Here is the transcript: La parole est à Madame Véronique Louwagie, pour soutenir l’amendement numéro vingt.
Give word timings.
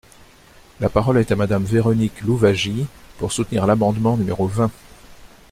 La 0.79 0.89
parole 0.89 1.19
est 1.19 1.31
à 1.31 1.35
Madame 1.35 1.63
Véronique 1.63 2.21
Louwagie, 2.21 2.87
pour 3.19 3.31
soutenir 3.31 3.67
l’amendement 3.67 4.17
numéro 4.17 4.47
vingt. 4.47 4.71